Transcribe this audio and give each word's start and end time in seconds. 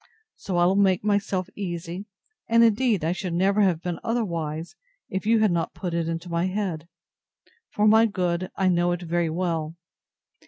So 0.35 0.57
I 0.57 0.65
will 0.65 0.77
make 0.77 1.03
myself 1.03 1.47
easy; 1.55 2.07
and, 2.47 2.63
indeed, 2.63 3.05
I 3.05 3.11
should 3.11 3.35
never 3.35 3.61
have 3.61 3.83
been 3.83 3.99
otherwise, 4.03 4.75
if 5.09 5.27
you 5.27 5.41
had 5.41 5.51
not 5.51 5.75
put 5.75 5.93
it 5.93 6.09
into 6.09 6.27
my 6.27 6.47
head; 6.47 6.87
for 7.69 7.87
my 7.87 8.07
good, 8.07 8.49
I 8.55 8.67
know 8.67 8.95
very 8.95 9.29
well. 9.29 9.75